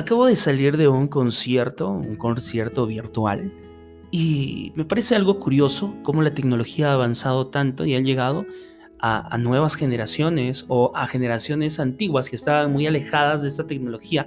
[0.00, 3.52] Acabo de salir de un concierto, un concierto virtual,
[4.10, 8.46] y me parece algo curioso cómo la tecnología ha avanzado tanto y ha llegado
[8.98, 14.26] a, nuevas generaciones o a generaciones antiguas que estaban muy alejadas de esta tecnología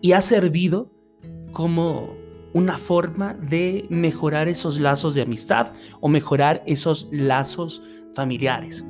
[0.00, 0.90] y ha servido
[1.52, 2.16] como
[2.52, 7.84] una forma de mejorar esos lazos de amistad o mejorar esos lazos
[8.14, 8.84] familiares.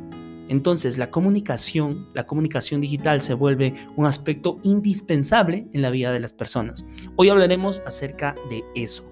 [0.49, 6.21] Entonces, la comunicación, la comunicación digital se vuelve un aspecto indispensable en la vida de
[6.21, 6.85] las personas.
[7.17, 9.05] Hoy hablaremos acerca de eso.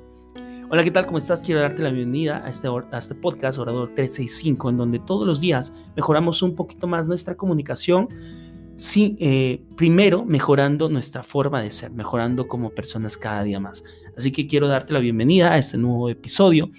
[0.68, 1.06] Hola, ¿qué tal?
[1.06, 1.42] ¿Cómo estás?
[1.42, 5.40] Quiero darte la bienvenida a este, a este podcast Orador 365, en donde todos los
[5.40, 8.08] días mejoramos un poquito más nuestra comunicación.
[8.74, 13.84] Sí, eh, primero mejorando nuestra forma de ser, mejorando como personas cada día más.
[14.16, 16.70] Así que quiero darte la bienvenida a este nuevo episodio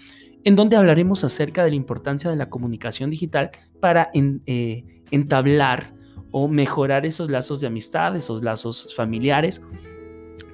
[0.47, 3.51] en donde hablaremos acerca de la importancia de la comunicación digital
[3.81, 5.93] para eh, entablar
[6.31, 9.61] o mejorar esos lazos de amistad, esos lazos familiares,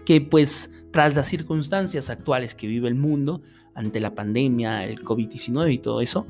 [0.03, 3.43] que pues tras las circunstancias actuales que vive el mundo
[3.75, 6.25] ante la pandemia, el COVID-19 y todo eso,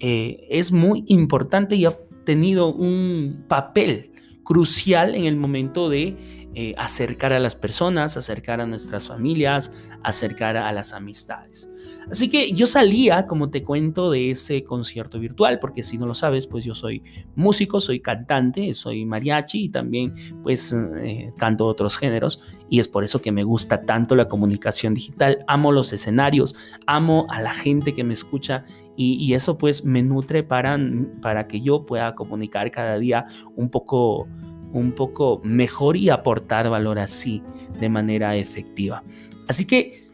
[0.00, 1.92] eh, es muy importante y ha
[2.26, 4.12] tenido un papel
[4.44, 9.70] crucial en el momento de eh, acercar a las personas, acercar a nuestras familias,
[10.02, 11.70] acercar a las amistades.
[12.10, 16.14] Así que yo salía, como te cuento, de ese concierto virtual, porque si no lo
[16.14, 17.02] sabes, pues yo soy
[17.36, 22.40] músico, soy cantante, soy mariachi y también pues eh, canto otros géneros
[22.70, 27.26] y es por eso que me gusta tanto la comunicación digital, amo los escenarios, amo
[27.28, 28.64] a la gente que me escucha
[28.96, 30.76] y, eso pues me nutre para,
[31.22, 34.26] para que yo pueda comunicar cada día un poco
[34.72, 37.42] un poco mejor y aportar valor así
[37.80, 39.02] de manera efectiva.
[39.46, 40.08] Así que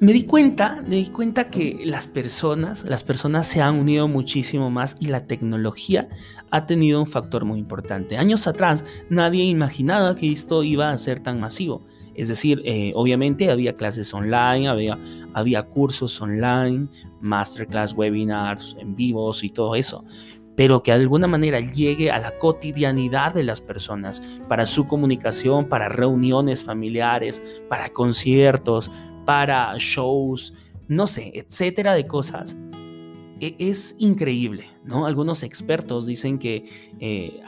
[0.00, 4.70] me di cuenta, me di cuenta que las personas, las personas se han unido muchísimo
[4.70, 6.08] más y la tecnología
[6.50, 8.16] ha tenido un factor muy importante.
[8.16, 11.84] Años atrás nadie imaginaba que esto iba a ser tan masivo.
[12.14, 14.98] Es decir, eh, obviamente había clases online, había,
[15.32, 16.88] había cursos online,
[17.20, 20.04] masterclass, webinars en vivos y todo eso
[20.56, 25.68] pero que de alguna manera llegue a la cotidianidad de las personas para su comunicación,
[25.68, 28.90] para reuniones familiares, para conciertos,
[29.24, 30.54] para shows,
[30.88, 32.56] no sé, etcétera de cosas,
[33.40, 35.06] e, es increíble, ¿no?
[35.06, 36.66] Algunos expertos dicen que
[37.00, 37.40] eh,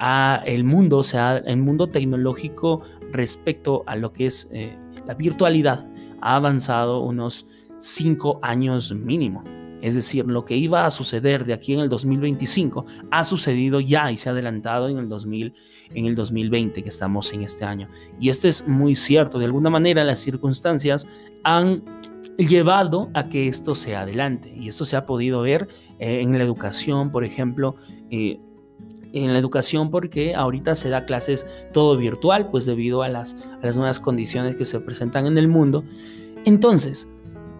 [0.45, 5.87] el mundo, o sea, el mundo tecnológico respecto a lo que es eh, la virtualidad
[6.21, 7.47] ha avanzado unos
[7.79, 9.45] cinco años mínimo.
[9.83, 14.11] Es decir, lo que iba a suceder de aquí en el 2025 ha sucedido ya
[14.11, 15.55] y se ha adelantado en el, 2000,
[15.95, 17.89] en el 2020 que estamos en este año.
[18.19, 19.39] Y esto es muy cierto.
[19.39, 21.07] De alguna manera las circunstancias
[21.45, 21.83] han
[22.39, 24.53] llevado a que esto se adelante.
[24.57, 27.77] Y esto se ha podido ver eh, en la educación, por ejemplo.
[28.11, 28.41] Eh,
[29.13, 33.99] en la educación porque ahorita se da clases todo virtual, pues debido a las nuevas
[33.99, 35.85] condiciones que se presentan en el mundo.
[36.45, 37.09] Entonces,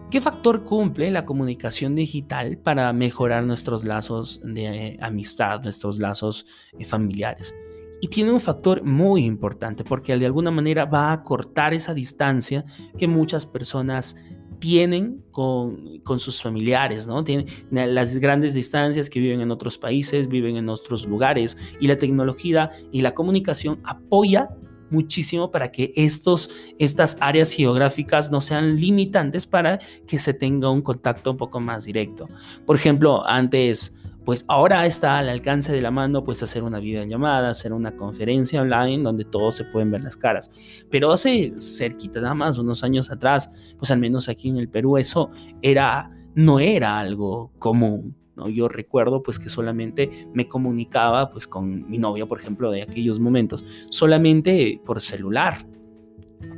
[0.09, 6.45] ¿Qué factor cumple la comunicación digital para mejorar nuestros lazos de eh, amistad, nuestros lazos
[6.79, 7.53] eh, familiares?
[7.99, 12.63] Y tiene un factor muy importante porque de alguna manera va a cortar esa distancia
[12.97, 14.23] que muchas personas
[14.59, 17.25] tienen con, con, sus familiares, ¿no?
[17.25, 21.97] Tienen las grandes distancias que viven en otros países, viven en otros lugares y la
[21.97, 24.47] tecnología y la comunicación apoya
[24.89, 26.49] muchísimo para que estos,
[26.79, 31.85] estas áreas geográficas no sean limitantes para que se tenga un contacto un poco más
[31.85, 32.27] directo.
[32.65, 33.93] Por ejemplo, antes,
[34.27, 38.61] pues ahora está al alcance de la mano, pues hacer una videollamada, hacer una conferencia
[38.61, 40.51] online donde todos se pueden ver las caras.
[40.91, 44.97] Pero hace cerquita, nada más, unos años atrás, pues al menos aquí en el Perú,
[44.97, 45.31] eso
[45.61, 48.15] era, no era algo común.
[48.47, 53.19] Yo recuerdo pues que solamente me comunicaba pues con mi novia, por ejemplo, de aquellos
[53.19, 55.65] momentos, solamente por celular.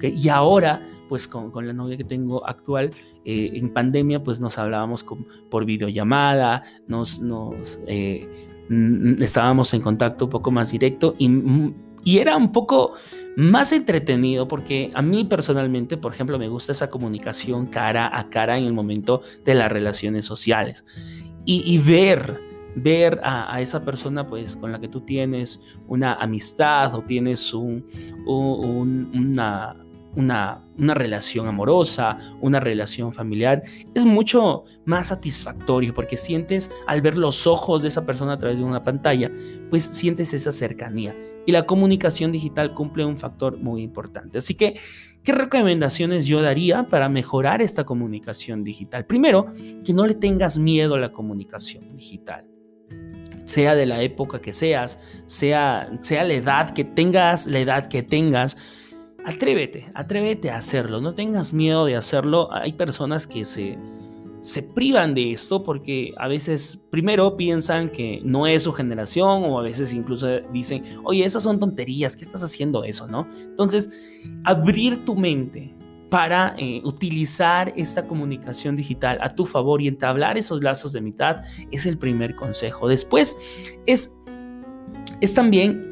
[0.02, 2.92] Y ahora pues con, la novia que tengo actual,
[3.26, 5.06] eh, en pandemia pues nos hablábamos
[5.50, 8.30] por videollamada, nos, nos eh,
[9.20, 11.30] estábamos en contacto un poco más directo y,
[12.04, 12.94] y era un poco
[13.36, 18.58] más entretenido porque a mí personalmente, por ejemplo, me gusta esa comunicación cara a cara
[18.58, 20.86] en el momento de las relaciones sociales
[21.51, 22.40] y, ver,
[22.75, 27.86] ver a, esa persona pues con la que tú tienes una amistad o tienes un,
[28.28, 29.75] una,
[30.16, 33.62] una, una, relación amorosa, una relación familiar,
[33.94, 38.58] es mucho más satisfactorio porque sientes al ver los ojos de esa persona a través
[38.58, 39.32] de una pantalla,
[39.70, 41.16] pues sientes esa cercanía.
[41.46, 44.40] Y la comunicación digital cumple un factor muy importante.
[44.40, 44.80] Así que
[45.24, 49.06] ¿Qué recomendaciones yo daría para mejorar esta comunicación digital?
[49.06, 49.52] Primero,
[49.84, 52.46] que no le tengas miedo a la comunicación digital.
[53.44, 58.02] Sea de la época que seas, sea, sea la edad que tengas, la edad que
[58.02, 58.56] tengas,
[59.30, 62.50] atrévete, atrévete a hacerlo, no tengas miedo de hacerlo.
[62.52, 63.78] Hay personas que se,
[64.42, 69.60] se privan de esto porque a veces primero piensan que no es su generación o
[69.60, 73.08] a veces incluso dicen, oye, esas son tonterías, ¿qué estás haciendo eso?
[73.08, 73.28] ¿no?
[73.44, 75.75] Entonces, abrir tu mente
[76.10, 81.42] para eh, utilizar esta comunicación digital a tu favor y entablar esos lazos de mitad
[81.72, 82.88] es el primer consejo.
[82.88, 83.38] Después
[83.86, 84.16] es,
[85.22, 85.86] es también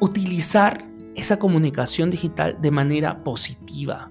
[0.00, 0.88] utilizar
[1.18, 4.10] esa comunicación digital de manera positiva.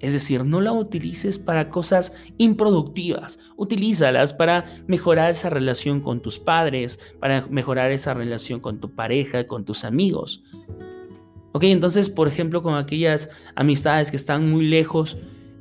[0.00, 6.38] Es decir, no la utilices para cosas improductivas, utilízalas para mejorar esa relación con tus
[6.40, 10.42] padres, para mejorar esa relación con tu pareja, con tus amigos.
[11.52, 15.16] Ok, entonces, por ejemplo, con aquellas amistades que están muy lejos,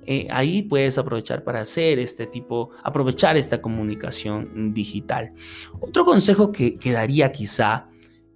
[0.07, 5.33] eh, ahí puedes aprovechar para hacer este tipo, aprovechar esta comunicación digital.
[5.79, 7.87] Otro consejo que, que daría quizá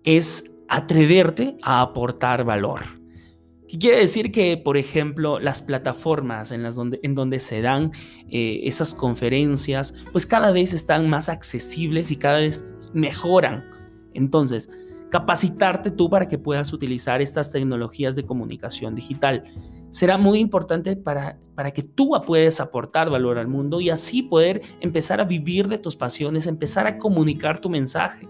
[0.03, 2.81] es atreverte a aportar valor.
[3.67, 7.91] ¿Qué quiere decir que, por ejemplo, las plataformas en, las donde, en donde se dan
[8.29, 13.65] eh, esas conferencias, pues cada vez están más accesibles y cada vez mejoran.
[14.13, 14.69] Entonces,
[15.09, 19.43] capacitarte tú para que puedas utilizar estas tecnologías de comunicación digital
[19.89, 24.61] será muy importante para, para que tú puedas aportar valor al mundo y así poder
[24.81, 28.27] empezar a vivir de tus pasiones, empezar a comunicar tu mensaje.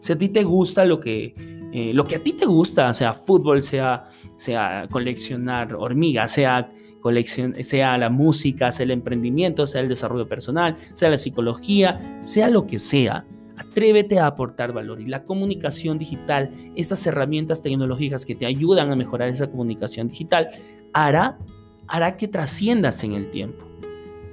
[0.00, 1.34] Si a ti te gusta lo que,
[1.74, 4.04] eh, lo que a ti te gusta, sea fútbol, sea,
[4.36, 10.76] sea coleccionar hormigas, sea, colección, sea la música, sea el emprendimiento, sea el desarrollo personal,
[10.92, 13.26] sea la psicología, sea lo que sea,
[13.56, 18.96] Atrévete a aportar valor y la comunicación digital, estas herramientas tecnológicas que te ayudan a
[18.96, 20.48] mejorar esa comunicación digital,
[20.92, 21.38] hará,
[21.86, 23.64] hará que trasciendas en el tiempo.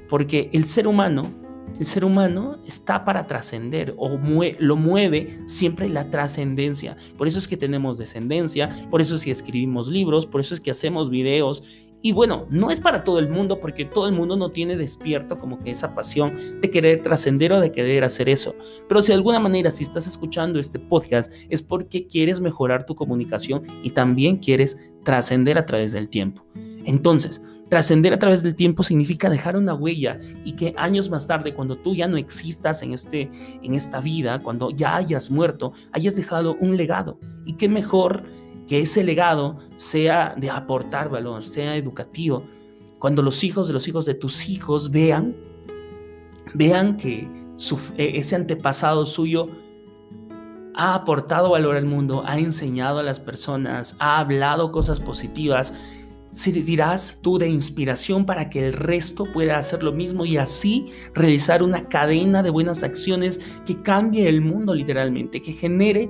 [0.10, 1.41] Porque el ser humano
[1.80, 4.20] el ser humano está para trascender o
[4.60, 6.96] lo mueve siempre la trascendencia.
[7.18, 10.62] Por eso es que tenemos descendencia, por eso es que escribimos libros, por eso es
[10.62, 11.64] que hacemos videos.
[12.04, 15.38] Y bueno, no es para todo el mundo porque todo el mundo no tiene despierto
[15.38, 18.56] como que esa pasión de querer trascender o de querer hacer eso.
[18.88, 22.96] Pero si de alguna manera si estás escuchando este podcast es porque quieres mejorar tu
[22.96, 26.44] comunicación y también quieres trascender a través del tiempo.
[26.86, 31.54] Entonces, trascender a través del tiempo significa dejar una huella y que años más tarde,
[31.54, 33.30] cuando tú ya no existas en, este,
[33.62, 37.20] en esta vida, cuando ya hayas muerto, hayas dejado un legado.
[37.46, 38.24] Y qué mejor
[38.68, 42.46] que ese legado sea de aportar valor, sea educativo.
[43.00, 45.36] Cuando los hijos de los hijos de tus hijos vean,
[46.54, 47.30] vean que
[47.98, 49.48] e, ese antepasado suyo
[50.74, 55.74] ha aportado valor al mundo, ha enseñado a las personas, ha hablado cosas positivas,
[56.32, 61.62] servirás tú de inspiración para que el resto pueda hacer lo mismo y así realizar
[61.64, 66.10] una cadena de buenas acciones que cambie el mundo literalmente, que genere,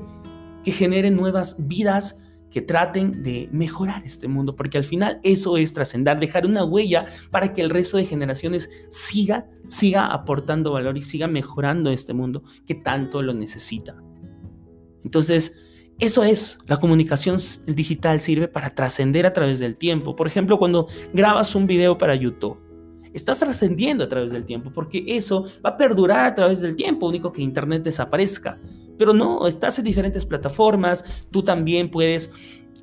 [0.64, 2.20] que genere nuevas vidas
[2.52, 7.06] que traten de mejorar este mundo, porque al final eso es trascender, dejar una huella
[7.32, 12.44] para que el resto de generaciones siga, siga aportando valor y siga mejorando este mundo
[12.66, 13.96] que tanto lo necesita.
[15.04, 15.71] Entonces,
[16.02, 17.38] eso es, la comunicación
[17.68, 20.16] digital sirve para trascender a través del tiempo.
[20.16, 22.58] Por ejemplo, cuando grabas un video para YouTube,
[23.14, 27.08] estás trascendiendo a través del tiempo, porque eso va a perdurar a través del tiempo,
[27.08, 28.58] único que Internet desaparezca.
[28.98, 32.32] Pero no, estás en diferentes plataformas, tú también puedes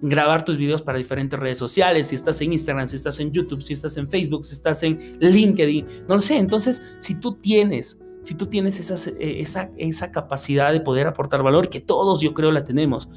[0.01, 3.63] grabar tus videos para diferentes redes sociales, si estás en Instagram, si estás en YouTube,
[3.63, 6.37] si estás en Facebook, si estás en LinkedIn, no lo sé.
[6.37, 11.71] Entonces, si tú tienes si tú tienes eh, esa, esa capacidad de poder aportar valor,
[11.71, 13.09] que todos yo creo la tenemos,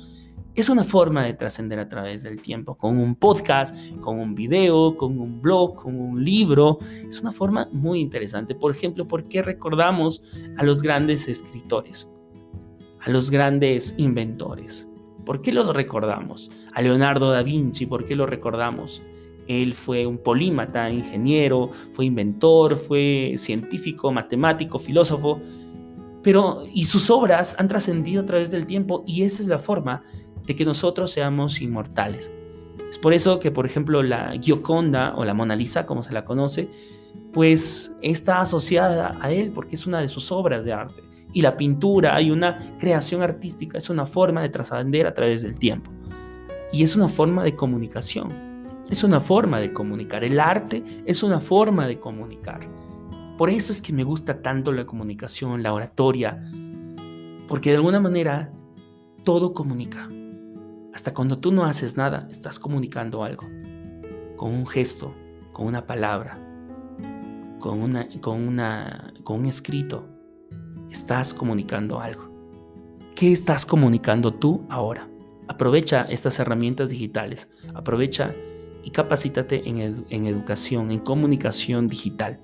[0.55, 4.95] es una forma de trascender a través del tiempo, con un podcast, con un video,
[4.95, 6.79] con un blog, con un libro.
[7.09, 8.55] Es una forma muy interesante.
[8.55, 10.23] Por ejemplo, ¿por qué recordamos
[10.55, 12.07] a los grandes escritores?
[13.01, 14.87] A los grandes inventores.
[15.25, 16.49] ¿Por qué los recordamos?
[16.73, 19.01] A Leonardo da Vinci, ¿por qué lo recordamos?
[19.47, 25.39] Él fue un polímata, ingeniero, fue inventor, fue científico, matemático, filósofo,
[26.23, 30.03] pero y sus obras han trascendido a través del tiempo y esa es la forma
[30.45, 32.31] de que nosotros seamos inmortales.
[32.89, 36.25] Es por eso que, por ejemplo, la Gioconda o la Mona Lisa, como se la
[36.25, 36.69] conoce,
[37.31, 41.01] pues está asociada a él porque es una de sus obras de arte.
[41.33, 45.57] Y la pintura, hay una creación artística, es una forma de trascender a través del
[45.57, 45.89] tiempo.
[46.73, 48.50] Y es una forma de comunicación.
[48.91, 50.25] Es una forma de comunicar.
[50.25, 52.59] El arte es una forma de comunicar.
[53.37, 56.51] Por eso es que me gusta tanto la comunicación, la oratoria,
[57.47, 58.51] porque de alguna manera
[59.23, 60.09] todo comunica.
[60.93, 63.47] Hasta cuando tú no haces nada, estás comunicando algo.
[64.35, 65.15] Con un gesto,
[65.53, 66.37] con una palabra,
[67.59, 70.05] con, una, con, una, con un escrito,
[70.89, 72.29] estás comunicando algo.
[73.15, 75.07] ¿Qué estás comunicando tú ahora?
[75.47, 77.49] Aprovecha estas herramientas digitales.
[77.73, 78.33] Aprovecha
[78.83, 82.39] y capacítate en, educación, en comunicación digital.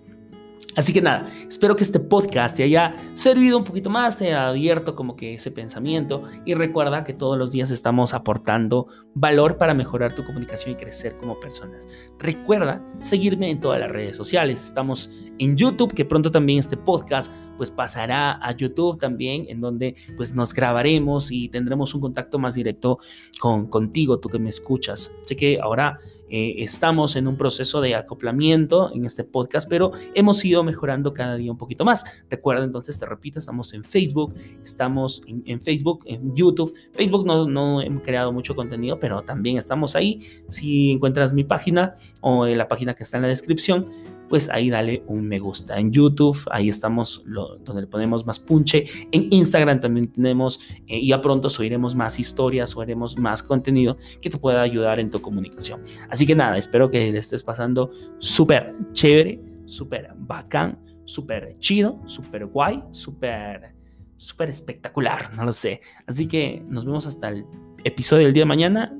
[0.75, 4.49] Así que nada, espero que este podcast te haya servido un poquito más, te haya
[4.49, 9.73] abierto como que ese pensamiento y recuerda que todos los días estamos aportando valor para
[9.73, 11.87] mejorar tu comunicación y crecer como personas.
[12.19, 14.63] Recuerda seguirme en todas las redes sociales.
[14.63, 19.95] Estamos en YouTube, que pronto también este podcast pues pasará a YouTube también, en donde
[20.15, 22.99] pues nos grabaremos y tendremos un contacto más directo
[23.39, 25.11] con contigo, tú que me escuchas.
[25.23, 25.99] Sé que ahora
[26.29, 31.35] eh, estamos en un proceso de acoplamiento en este podcast, pero hemos ido mejorando cada
[31.35, 32.03] día un poquito más.
[32.29, 36.73] Recuerda entonces, te repito, estamos en Facebook, estamos en, Facebook, en YouTube.
[36.93, 40.19] Facebook no, no hemos creado mucho contenido, pero también estamos ahí.
[40.49, 43.87] Si encuentras mi página o la página que está en la descripción,
[44.27, 45.77] pues ahí dale un me gusta.
[45.79, 48.85] En YouTube, ahí estamos donde le ponemos más punche.
[49.11, 54.29] En Instagram también tenemos, eh, y ya pronto subiremos más historias, subiremos más contenido que
[54.29, 55.81] te pueda ayudar en tu comunicación.
[56.09, 62.45] Así que nada, espero que le estés pasando súper chévere, súper bacán, súper chido, súper
[62.45, 63.73] guay, súper,
[64.17, 65.81] súper espectacular, no lo sé.
[66.05, 67.45] Así que nos vemos hasta el
[67.83, 68.97] episodio del día de mañana.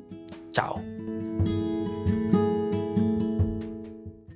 [0.51, 0.96] Chao.